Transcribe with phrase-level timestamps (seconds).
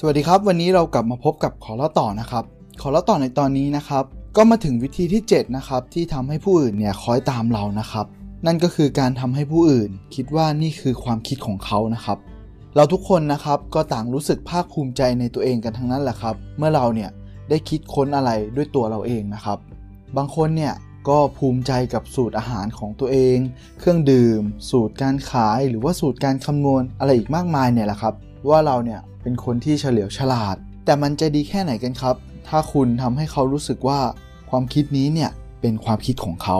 [0.00, 2.44] สวัสดีครับ วันนี้เรากลับมาพบกับขอเล่าต่อนะครับ
[2.80, 4.04] ขอเล่าต่อในตอนนี้นะครับ
[4.36, 8.06] ก็มาถึงวิธีที่ 7 นะครับ ที่ทำให้ผู้อื่นเนี่ยคอยตามเรานะครับ
[8.46, 12.18] นั่นก็คือการทำให้ผู้อื่น คิดว่านี่คือความคิดของเขานะครับ
[12.76, 17.10] เราทุกคนนะครับก็ต่างรู้สึกภาคภูมิใจในตัวเองกันทั้งนั้นแหละครับ เมื่อเราเนี่ย
[17.48, 19.58] ได้คิดค้นอะไรด้วยตัวเราเองนะครับ
[20.16, 20.74] บางคนเนี่ย
[21.08, 23.38] ก็ภูมิใจกับสูตรอาหารของตัวเอง
[23.78, 24.40] เครื่องดื่ม
[24.70, 28.14] สูตรการขาย หรือว่าสูตรการคำนวณอะไรอีกมากมายเนี่ยแหละครับ
[28.48, 32.16] ว่าเราเนี่ยเป็นคนที่เฉลียวฉลาด แต่มันจะดีแค่ไหนกันครับ
[32.48, 34.00] ถ้าคุณทำให้เขารู้สึกว่า
[34.50, 36.58] ความคิดนี้เนี่ยเป็นความคิดของเขา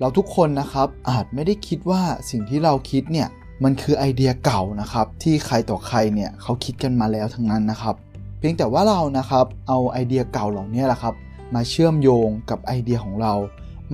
[0.00, 3.28] เราทุกคนนะครับอาจไม่ได้คิดว่าสิ่งที่เราคิดเนี่ย
[3.64, 7.94] มันคือไอเดียเก่านะครับที่ใครต่อใครเนี่ยเขาคิดกันมาแล้วทั้งนั้นนะครับ
[8.38, 11.14] เพียงแต่ว่าเรานะครับเอาไอเดียเก่าเหล่านี้แหละครับ
[11.54, 13.34] มาเชื่อมโยงกับไอเดียของเรา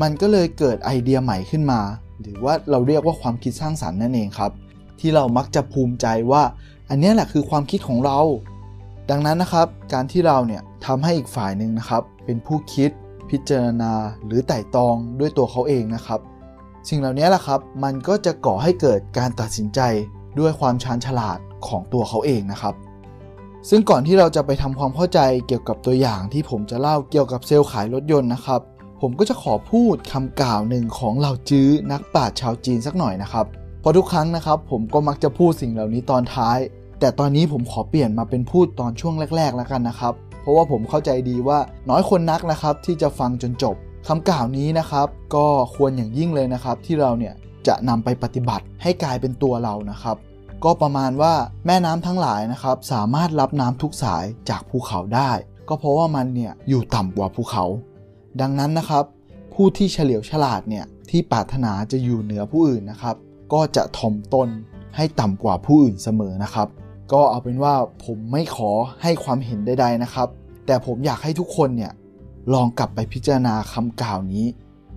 [0.02, 1.80] มันก็เลยเกิดไอเดียใหม่ขึ้นมา
[2.20, 4.52] หรือว่าเราเรียกว่าความคิดสร้างสรรค์นั่นเองครับ
[5.00, 6.42] ที่เรามักจะภูมิใจว่า
[6.88, 8.18] อันนี้แหละคือความคิดของเรา
[9.10, 12.90] ดังนั้นนะครับ การที่เราเนี่ยทำให้อีกฝ่ายหนึ่งนะครับ เป็นผู้คิด
[13.30, 13.92] พิจารณา
[14.24, 16.20] หรือไต่ตองด้วยตัวเขาเองนะครับ
[16.88, 19.80] สิ่งเหล่านี้แหละครับ มันก็จะก่อให้เกิดการตัดสินใจ
[20.38, 22.74] ด้วยความชาญฉลาดของตัวเขาเองนะครับ
[23.68, 28.60] ซึ่งก่อนที่เราจะไปทำความเข้าใจเกี่ยวกับตัวอย่างที่ผมจะเล่าเกี่ยวกับเซลล์ขายรถยนต์นะครับ
[29.00, 33.46] ผมก็จะขอพูดคำกล่าวหนึ่งของเหล่าจื้อนักปราชญ์ชาวจีนสักหน่อยนะครับ
[33.80, 36.58] เพราะทุกครั้งนะครับผมก็มักจะพูดสิ่งเหล่านี้ตอนท้าย
[37.00, 41.58] แต่ตอนนี้ผมขอเปลี่ยนมาเป็นพูดตอนช่วงแรก ๆ แล้วกันนะครับ เพราะว่าผมเข้าใจดีว่า
[41.90, 43.76] น้อยคนนักนะครับที่จะฟังจนจบ
[44.08, 47.34] คำกล่าวนี้นะครับ ก็ควรอย่างยิ่งเลยนะครับ ที่เราเนี่ย
[47.66, 50.16] จะนำไปปฏิบัติให้กลายเป็นตัวเรานะครับ
[50.64, 51.34] ก็ประมาณว่า
[51.66, 55.30] แม่น้ำทั้งหลายนะครับ สามารถรับน้ำทุกสายจากภูเขาได้
[55.68, 57.64] ก็เพราะว่ามันเนี่ยอยู่ต่ำกว่าภูเขา
[58.40, 59.04] ดังนั้นนะครับ
[59.54, 63.16] ผู้ที่เฉลียวฉลาดเนี่ยที่ปรารถนาจะอยู่เหนือผู้อื่นนะครับ
[63.52, 64.48] ก็จะถ่อมตน
[64.96, 66.68] ให้ต่ำกว่าผู้อื่นเสมอนะครับ
[67.12, 67.74] ก็เอาเป็นว่า
[68.04, 68.70] ผมไม่ขอ
[69.02, 70.28] ให้ความเห็นใดๆนะครับ
[70.66, 71.92] แต่ผมอยากให้ทุกคนเนี่ย
[72.54, 74.44] ลองกลับไปพิจารณาคำกล่าวนี้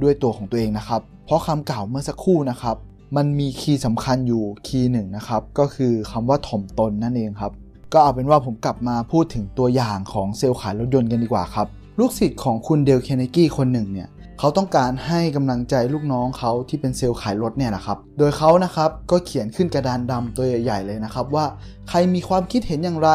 [0.01, 2.75] ด้วยตัวของตัวเองนะครับ เพราะคำกล่าวเมื่อสักครู่นะครับ
[3.15, 7.53] มันมีคีย์สำคัญอยู่คีย์หนึ่งนะครับ ก็คือคำว่าถ่อมตนนั่นเองครับ
[7.93, 11.67] ก็เอาเป็นว่าผมกลับมาพูดถึงตัวอย่างของเซลล์ขายรถยนต์กันดีกว่าครับ
[11.99, 14.09] ลูกศิษย์ของคุณเดลเคนเนกี้คนหนึ่งเนี่ย
[14.43, 21.45] เขาต้องการให้กำลังใจลูกน้องเขาที่เป็นเซลล์ขายรถเนี่ยนะครับ โดยเขานะครับก็เขียนขึ้นกระดานดำตัวใหญ่ๆเลยนะครับว่า
[21.89, 23.09] ใครมีความคิดเห็นอย่างไร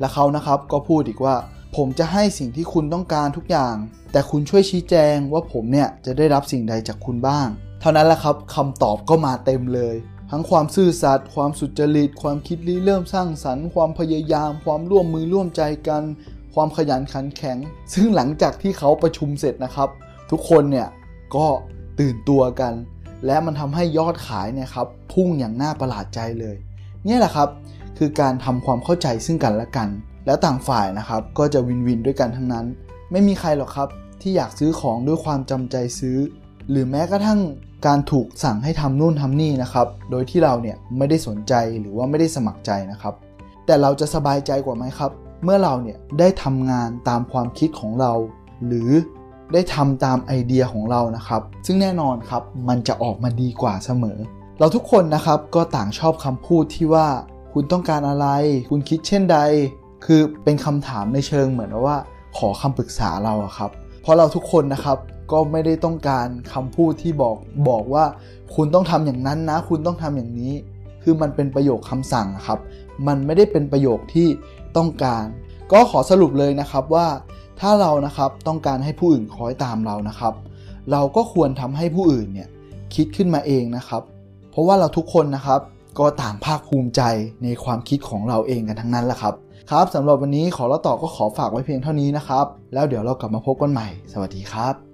[0.00, 1.36] และเขานะครับก็พูดอีกว่า
[1.76, 3.74] ผมจะให้สิ่งที่คุณต้องการทุกอย่าง
[4.12, 7.46] แต่คุณช่วยชี้แจงว่าผมเนี่ยจะได้รับสิ่งใดจากคุณบ้าง
[7.80, 9.96] เท่านั้นแหละครับคำตอบก็มาเต็มเลย
[10.30, 16.02] ทั้งความซื่อสัตย์ ความสุจริต ความคิดริเริ่มสร้างสรรค์ ความพยายาม ความร่วมมือร่วมใจกัน
[16.54, 17.58] ความขยันขันแข็ง
[17.94, 19.90] ซึ่งหลังจากที่เขาประชุมเสร็จนะครับ
[20.30, 20.88] ทุกคนเนี่ย
[21.36, 21.46] ก็
[22.00, 22.72] ตื่นตัวกัน
[23.26, 26.56] และมันทำให้ยอดขายเนี่ยครับพุ่งอย่างน่าประหลาดใจเลย
[27.04, 27.48] เนี่ยแหละครับ
[27.98, 29.88] คือการทำความเข้าใจซึ่งกันและกัน
[30.26, 32.66] แล้วต่างฝ่ายนะครับก็จะวินวินด้วยกันทั้งนั้น
[33.10, 33.88] ไม่มีใครหรอกครับ
[34.20, 36.18] ที่อยากซื้อของด้วยความจำใจซื้อ
[36.70, 37.40] หรือแม้กระทั่ง
[37.86, 43.14] การถูกสั่งให้ทำนู่นทำนี่นะครับ โดยที่เราเนี่ยไม่ได้สนใจหรือว่าไม่ได้สมัครใจนะครับ
[43.66, 45.10] แต่เราจะสบายใจกว่าไหมครับ
[45.44, 48.12] เมื่อเราเนี่ยได้ทำงานตามความคิดของเรา
[48.66, 48.90] หรือ
[49.52, 54.18] ได้ทำตามไอเดียของเรานะครับ ซึ่งแน่นอนครับมันจะออกมาดีกว่าเสมอ
[54.60, 57.06] เราทุกคนนะครับก็ต่างชอบคำพูดที่ว่า
[57.52, 58.26] คุณต้องการอะไร
[58.70, 59.38] คุณคิดเช่นใด
[60.04, 61.96] คือเป็นคำถามในเชิงเหมือนว่า
[62.38, 63.70] ขอคำปรึกษาเราครับ
[64.02, 64.98] เพราะเราทุกคนนะครับ
[65.32, 67.36] ก็ไม่ได้ต้องการคำพูดที่บอก
[67.68, 68.04] บอกว่า
[68.54, 70.52] คุณต้องทำอย่างนั้นนะ คุณต้องทำอย่างนี้
[71.02, 72.58] คือมันเป็นประโยคคำสั่งครับ
[73.06, 74.28] มันไม่ได้เป็นประโยคที่
[74.76, 75.24] ต้องการ
[75.72, 77.06] ก็ขอสรุปเลยนะครับว่า
[77.60, 80.34] ถ้าเรานะครับต้องการให้ผู้อื่นคอยตามเรานะครับ
[80.92, 82.48] เราก็ควรทำให้ผู้อื่นเนี่ย
[82.94, 84.02] คิดขึ้นมาเองนะครับ
[84.50, 85.60] เพราะว่าเราทุกคนนะครับ
[85.98, 87.02] ก็ต่างภาคภูมิใจ
[87.42, 89.34] ในความคิดของเราเองกันทั้งนั้นแหละครับ
[89.70, 94.87] ครับสำหรับวันนี้ขอเล่าต่อก็ขอฝากไว้เพียงเท่านี้นะครับ แล้วเดี๋ยวเรากลับมาพบกันใหม่ สวัสดีครับ